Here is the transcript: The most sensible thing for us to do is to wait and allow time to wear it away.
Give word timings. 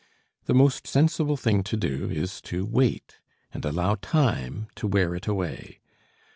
The 0.45 0.55
most 0.55 0.87
sensible 0.87 1.37
thing 1.37 1.57
for 1.57 1.61
us 1.63 1.69
to 1.69 1.77
do 1.77 2.09
is 2.09 2.41
to 2.41 2.65
wait 2.65 3.19
and 3.53 3.63
allow 3.63 3.97
time 4.01 4.67
to 4.77 4.87
wear 4.87 5.13
it 5.13 5.27
away. 5.27 5.79